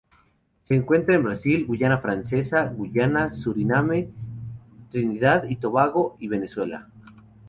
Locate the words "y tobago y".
5.47-6.27